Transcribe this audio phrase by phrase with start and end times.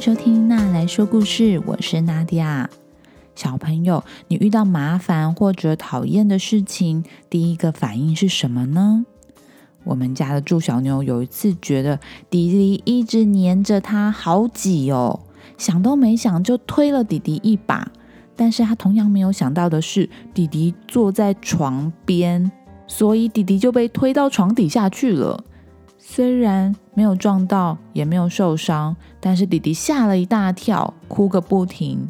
[0.00, 2.70] 收听娜来说故事，我是娜迪亚。
[3.34, 9.04] 小朋友，你遇到麻烦或者讨厌的事情，第一个反应是什么呢？
[9.84, 12.00] 我们家的祝小妞有一次觉得
[12.30, 15.20] 弟弟一直黏着她，好挤哦，
[15.58, 17.92] 想都没想就推了弟弟一把。
[18.34, 22.50] 但是他同样没有想到的是，弟弟坐在床边，
[22.86, 25.44] 所以弟弟就被推到床底下去了。
[26.12, 32.08] 虽然没有撞到，也没有受伤，但是弟弟吓了一大跳，哭个不停。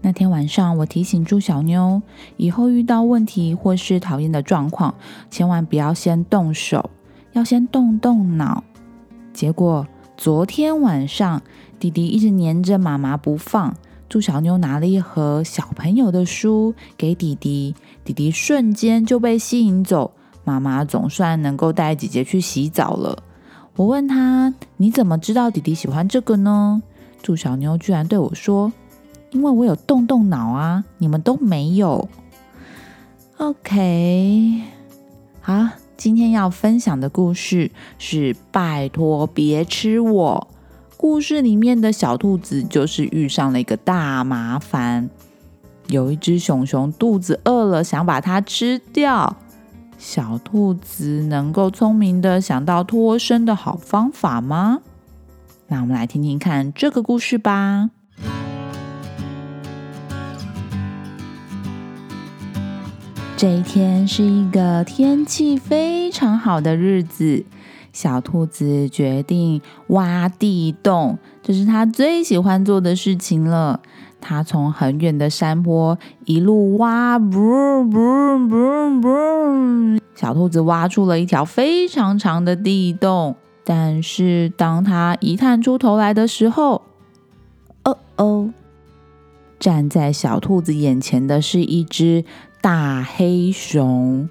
[0.00, 2.00] 那天晚上，我提醒朱小妞，
[2.36, 4.94] 以后遇到问题或是讨厌的状况，
[5.28, 6.88] 千万不要先动手，
[7.32, 8.62] 要先动动脑。
[9.32, 11.42] 结果昨天晚上，
[11.80, 13.74] 弟弟一直黏着妈妈不放。
[14.08, 17.74] 朱小妞拿了一盒小朋友的书给弟弟，
[18.04, 20.12] 弟弟瞬间就被吸引走。
[20.44, 23.22] 妈妈总算能够带姐姐去洗澡了。
[23.76, 26.82] 我问她：“你怎么知道弟弟喜欢这个呢？”
[27.22, 28.72] 祝小妞居然对我说
[29.30, 32.08] ：“因为我有动动脑啊，你们都没有。
[33.36, 34.62] ”OK，
[35.40, 40.48] 好，今天要分享的故事是：拜托别吃我。
[40.96, 45.08] 故事里面的小兔子就是遇上了一个大麻烦，
[45.86, 49.36] 有一只熊熊肚子饿了，想把它吃掉。
[50.00, 54.78] 小兔子能够聪明的想到脱身的好方法吗？
[55.68, 57.90] 那我们来听听看这个故事吧。
[63.36, 67.44] 这一天是一个天气非常好的日子。
[67.92, 73.80] 小兔子决定挖地洞，这是它最喜欢做的事情了。
[74.20, 77.18] 它从很远的山坡一路挖，
[80.14, 83.36] 小兔子挖出了一条非常长的地洞。
[83.64, 86.82] 但是当它一探出头来的时候，
[87.84, 88.50] 哦哦，
[89.58, 92.24] 站在小兔子眼前的是一只
[92.60, 94.28] 大黑熊。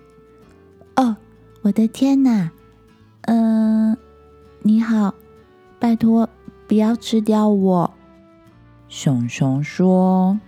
[0.96, 1.16] 哦，
[1.62, 2.52] 我的天哪！
[3.22, 3.96] 嗯，
[4.64, 5.14] 你好，
[5.80, 6.28] 拜托
[6.68, 7.94] 不要吃掉我。
[8.90, 10.40] 熊熊说：“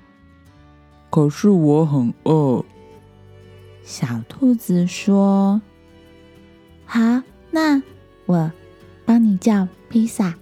[1.12, 2.66] 可是我很饿。”
[3.84, 5.62] 小兔子说
[6.84, 7.84] ：“好，那
[8.26, 8.52] 我
[9.06, 10.34] 帮你叫披萨。”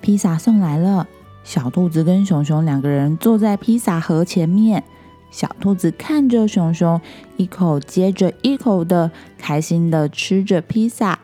[0.00, 1.08] 披萨送来了，
[1.42, 4.84] 小兔子跟熊熊两个人坐在披萨盒前面。
[5.32, 7.00] 小兔子看着熊熊，
[7.36, 11.18] 一口接着一口的开心的吃着披萨。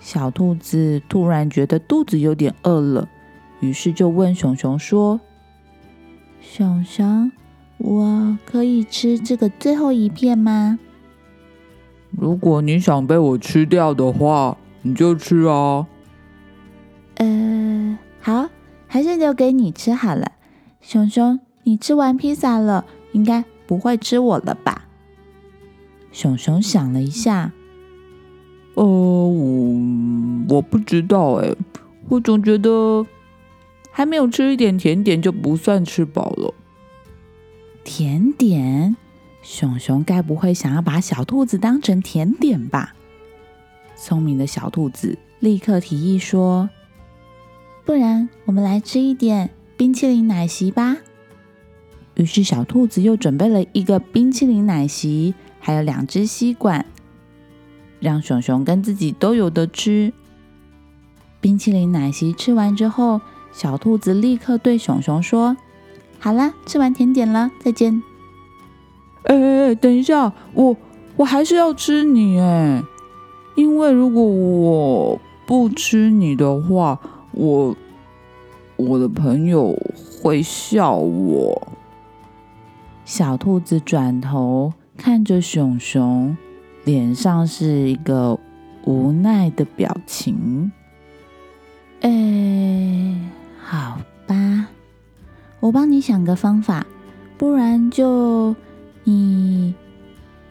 [0.00, 3.06] 小兔子突然觉得肚子有点饿了，
[3.60, 5.20] 于是就问熊熊说
[6.40, 7.30] ：“熊熊，
[7.78, 10.78] 我可以吃这个最后一片吗
[12.10, 15.86] ？”“如果你想被我吃掉的话，你就吃啊。
[17.16, 18.48] ”“呃，好，
[18.86, 20.32] 还是留给你吃好了，
[20.80, 24.88] 熊熊。”你吃完披萨了，应该不会吃我了吧？
[26.10, 27.52] 熊熊想了一下，
[28.74, 29.78] 呃，我
[30.48, 31.54] 我不知道哎，
[32.08, 33.06] 我总觉得
[33.90, 36.54] 还没有吃一点甜点就不算吃饱了。
[37.84, 38.96] 甜点？
[39.42, 42.94] 熊熊该不会想要把小兔子当成甜点吧？
[43.96, 46.68] 聪明的小兔子立刻提议说
[47.84, 50.98] ：“不然我们来吃一点冰淇淋奶昔吧。”
[52.16, 56.84] 于是，小兔子又准备了一个冰淇淋奶昔，还有两只吸管，
[57.98, 60.12] 让熊熊跟自己都有的吃。
[61.40, 65.56] 冰淇淋奶昔吃完之后，小兔子立刻对熊熊说
[66.18, 68.02] ：“好了，吃完甜点了，再见。”
[69.24, 70.76] 哎，等一下，我
[71.16, 72.82] 我还是要吃你哎，
[73.54, 76.98] 因为如果我不吃你的话，
[77.32, 77.76] 我
[78.76, 79.76] 我的朋友
[80.22, 81.68] 会笑我。
[83.04, 86.36] 小兔子转头看着熊熊，
[86.84, 88.38] 脸上是一个
[88.84, 90.70] 无奈的表情。
[92.00, 92.10] 哎，
[93.62, 94.66] 好吧，
[95.60, 96.86] 我帮你想个方法，
[97.38, 98.54] 不然就
[99.04, 99.74] 你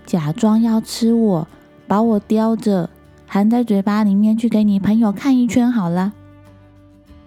[0.06, 1.48] 假装要吃我，
[1.88, 2.90] 把我叼着
[3.28, 6.14] 含在嘴巴里面去给你朋友看一圈好了。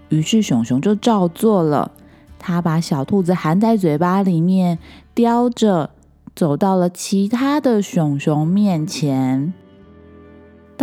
[0.08, 1.92] 于是熊熊就照做了。
[2.38, 4.78] 他把小兔子含在嘴巴里面，
[5.14, 5.90] 叼着
[6.34, 9.54] 走到了其他的熊熊面前。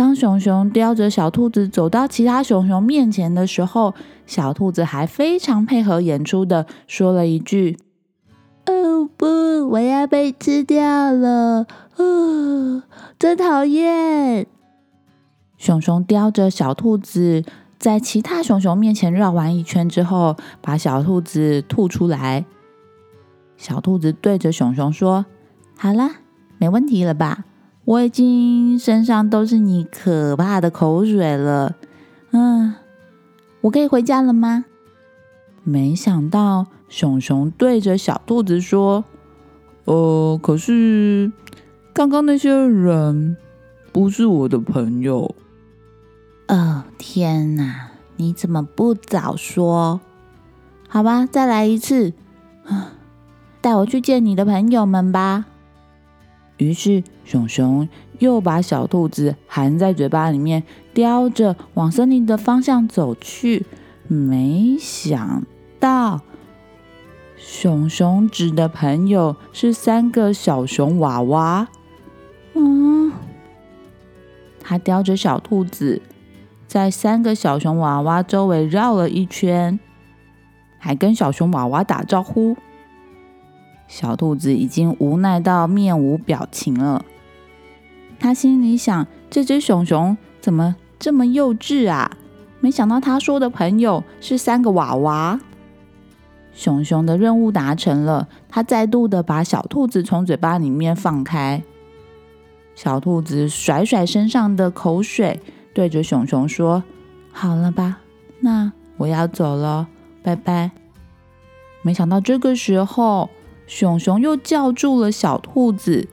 [0.00, 3.92] 当熊熊叼着小兔子走到其他熊熊面前的时候，
[4.24, 7.78] 小兔子还非常配合演出的说了一句
[8.64, 9.26] ：“哦不，
[9.68, 11.66] 我要被吃掉了！
[11.96, 12.82] 哦，
[13.18, 14.46] 真讨厌！”
[15.58, 17.44] 熊熊叼着小兔子
[17.78, 22.46] 在其他熊熊面前绕完一圈之后，把小兔子吐出来。
[23.58, 25.26] 小兔子对着熊熊说
[25.76, 26.12] ：“好啦，
[26.56, 27.44] 没问题了吧？
[27.90, 31.74] 我已经身上都是你可怕的口水了。
[32.30, 32.72] 嗯，
[33.62, 34.64] 我可以回家了吗？”
[35.64, 39.04] 没想到熊熊对着小兔子说
[39.86, 41.32] ：“呃，可是
[41.92, 43.36] 刚刚那些人
[43.90, 45.34] 不是我的朋友。”
[46.46, 47.88] 哦天哪！
[48.14, 50.00] 你怎么不早说？
[50.88, 52.12] 好吧，再来一次。
[53.60, 55.46] 带我去见你的朋友们吧。
[56.60, 60.62] 于是熊熊又把小兔子含在嘴巴里面，
[60.92, 63.64] 叼着往森林的方向走去。
[64.06, 65.44] 没想
[65.78, 66.20] 到，
[67.36, 71.68] 熊熊指的朋友是三个小熊娃娃。
[72.54, 73.12] 嗯，
[74.60, 76.02] 他叼着小兔子。
[76.66, 79.80] 在三个小熊娃娃周围绕了一圈，
[80.78, 82.56] 还跟小熊娃娃打招呼。
[83.90, 87.04] 小兔子已经无奈到面无表情了。
[88.20, 92.16] 他心里想：这只熊熊怎么这么幼稚啊？
[92.60, 95.40] 没想到他说的朋友是三个娃娃。
[96.52, 101.60] 熊熊的任务达成了，他再度的把小兔子从嘴巴里面放开。
[102.76, 105.40] 小兔子甩甩身上的口水。
[105.74, 106.84] 对着熊熊说
[107.32, 107.98] ：“好了吧，
[108.40, 109.88] 那我要走了，
[110.22, 110.70] 拜拜。”
[111.82, 113.30] 没想到这个时候，
[113.70, 116.08] 熊熊又叫住了小兔子。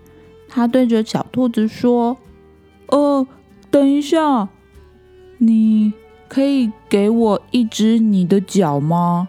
[0.48, 2.16] 他对着小兔子说
[2.86, 3.28] ：“呃，
[3.72, 4.50] 等一下，
[5.40, 5.92] 你
[6.30, 9.28] 可以给我一只你的脚吗？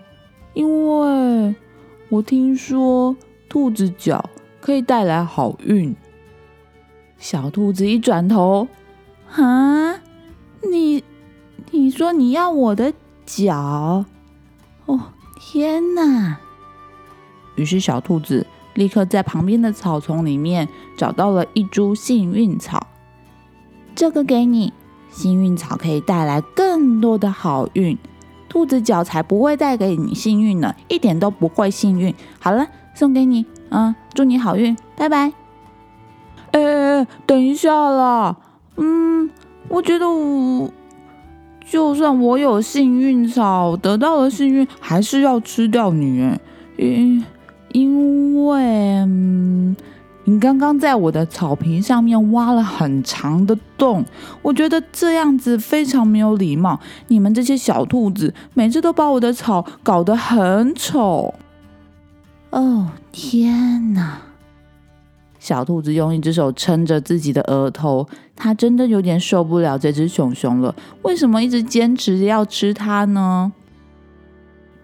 [0.53, 1.55] 因为
[2.11, 3.17] 我听说
[3.49, 4.29] 兔子脚
[4.61, 5.97] 可以带来好运。”
[7.17, 8.69] 小兔子一转头，
[9.33, 9.95] 啊！
[10.71, 11.03] 你，
[11.71, 12.93] 你说你要我的
[13.25, 14.05] 脚？
[14.85, 15.01] 哦，
[15.41, 16.39] 天哪！
[17.59, 20.67] 于是小兔子立刻在旁边的草丛里面
[20.97, 22.87] 找到了一株幸运草，
[23.95, 24.73] 这个给你。
[25.11, 27.99] 幸运草可以带来更多的好运，
[28.49, 32.15] 兔子脚才不会带给你幸运呢，一点都不会幸运。
[32.39, 35.33] 好了，送给你，嗯，祝你好运，拜拜。
[36.53, 38.37] 哎，等一下啦，
[38.77, 39.31] 嗯。
[39.69, 40.71] 我觉得我
[41.69, 46.41] 就算我有幸运草得到了幸运，还是要吃掉你哎，
[46.77, 47.25] 因
[47.73, 49.05] 因为
[50.25, 54.05] 你刚刚在我的草坪上面挖了很长的洞，
[54.43, 56.79] 我觉得这样子非常没有礼貌。
[57.07, 61.35] 你们这些小兔子每次都把我的草搞得很丑。
[62.51, 64.19] 哦天哪！
[65.39, 70.75] 小兔子用一只手撑着自己的额头，它真的有点受不了这只熊熊了。
[71.03, 73.53] 为什么一直坚持要吃它呢？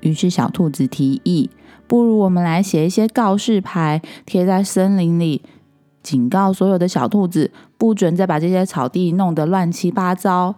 [0.01, 1.51] 于是小兔子提议
[1.87, 5.43] ：“不如我们来写一些告示牌，贴在森林里，
[6.03, 10.57] 警告所有的小兔子，不准再把这些草地弄得乱七八糟。”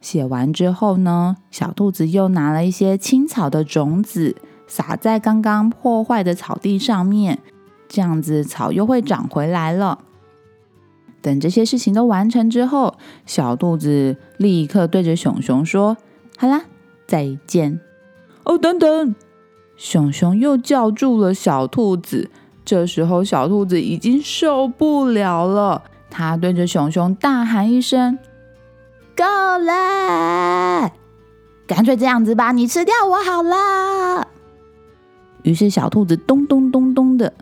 [0.00, 4.36] 写完之后呢，小兔子又拿了一些青草的种子，
[4.68, 7.40] 撒在刚刚破坏的草地上面。
[7.88, 9.98] 这样子草又会长回来了。
[11.20, 12.94] 等这些事情都完成之后，
[13.26, 15.96] 小兔子立刻对着熊熊说
[16.38, 16.62] ：“好啦，
[17.06, 17.80] 再见。”
[18.44, 19.14] 哦，等等！
[19.78, 22.28] 熊熊又叫住了小兔子。
[22.64, 28.18] 这时候，小兔子已经受不了了，它对着熊熊大喊一声
[29.16, 30.92] ：“够了！
[31.66, 34.28] 干脆这样子吧，你吃掉我好了。”
[35.44, 37.32] 于是，小兔子咚咚咚咚的。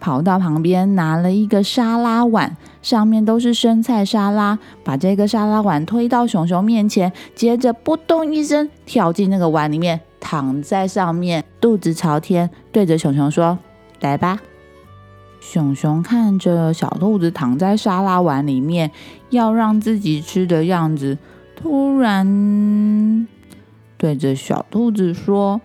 [0.00, 13.58] 跑到旁边拿了一个沙拉碗，上面都是生菜沙拉，把这个沙拉碗推到熊熊面前，接着扑通一声跳进那个碗里面，躺在上面，肚子朝天，对着熊熊说
[14.00, 14.38] ：“来吧。”
[15.40, 18.90] 熊熊看着小兔子躺在沙拉碗里面，
[19.30, 21.16] 要让自己吃的样子，
[21.56, 23.26] 突然
[23.96, 25.62] 对着小兔子说：“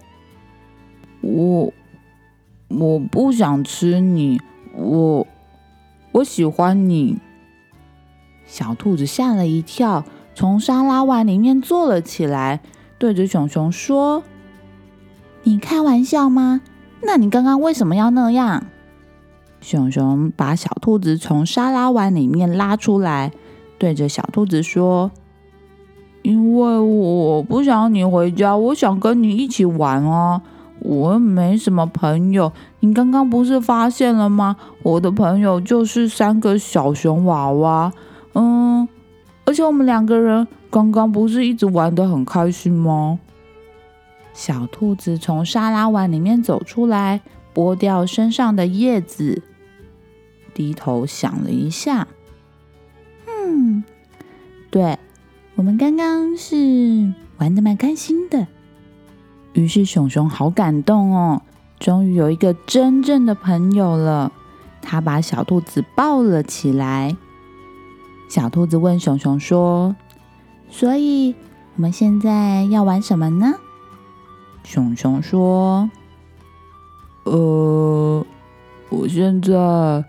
[1.19, 1.73] 我。”
[2.69, 4.39] 我不想吃你，
[4.77, 5.27] 我
[6.13, 7.19] 我喜欢你。
[8.45, 12.61] 小兔子吓了一跳，从沙拉碗里面坐了起来，
[12.97, 14.23] 对着熊熊说
[15.43, 16.61] ：“你开玩笑吗？
[17.01, 18.63] 那你刚刚为什么要那样？”
[19.61, 23.31] 熊熊把小兔子从沙拉碗里面拉出来，
[23.77, 25.11] 对着小兔子说
[26.23, 30.41] ：“因为我不想你回家，我想跟你一起玩啊。”
[30.79, 34.57] 我没什么朋友，你刚刚不是发现了吗？
[34.81, 37.93] 我的朋友就是三个小熊娃娃。
[38.33, 38.85] 嗯，
[39.45, 43.17] 而且我们两个人刚刚不是一直玩的很开心吗？
[44.33, 47.21] 小兔子从沙拉碗里面走出来，
[47.53, 49.43] 剥掉身上的叶子，
[50.53, 52.07] 低头想了一下，
[53.27, 53.83] 嗯，
[54.71, 54.97] 对，
[55.55, 58.47] 我们刚刚是玩的蛮开心的。
[59.53, 61.43] 于是熊熊好感动哦，
[61.79, 64.31] 终于有一个真正的朋友了。
[64.81, 67.15] 他把小兔子抱了起来。
[68.29, 69.95] 小兔子问熊熊说
[70.69, 71.35] ：“所以
[71.75, 73.53] 我们现在要玩什么呢？”
[74.63, 75.89] 熊熊说
[77.25, 78.25] ：“呃，
[78.89, 80.03] 我现在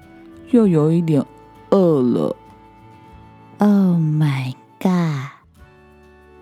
[0.51, 1.25] 又有一点
[1.71, 2.37] 饿了。”
[3.59, 5.31] Oh my god！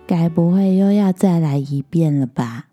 [0.07, 2.65] 该不会又要再来一遍了吧？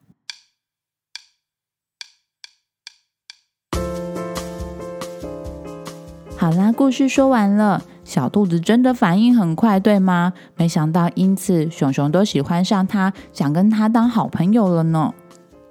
[6.37, 7.83] 好啦，故事说完了。
[8.03, 10.33] 小兔子真的反应很快，对吗？
[10.57, 15.15] 没想到因此熊熊都喜欢上它，想跟它当好朋友了呢。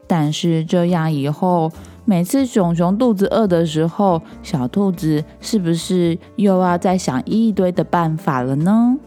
[0.09, 1.71] 但是这样以后，
[2.03, 8.97] 每次熊熊肚子饿的时候，小兔子是不是又要再想一堆的办法了呢？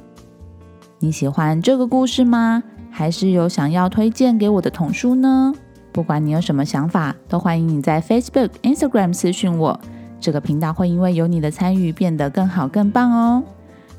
[1.00, 2.62] 你喜欢这个故事吗？
[2.88, 5.52] 还是有想要推荐给我的童书呢？
[5.90, 9.80] 不管你有什么想法，都欢迎你在 Facebook、Instagram 私讯我。
[10.21, 13.42] 这个频道会因为有你的参与变得更好更棒哦！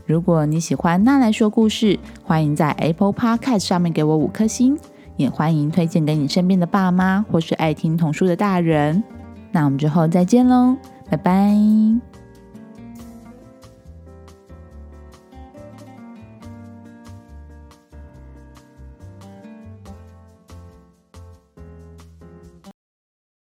[0.06, 4.80] 如果你喜欢那来说故事，欢迎在 Apple Podcast 上面给我五颗星，
[5.16, 9.04] 也欢迎推荐给你身边的爸妈或是爱听童书的大人。
[9.52, 10.76] 那我们之后再见喽，
[11.10, 12.13] 拜拜。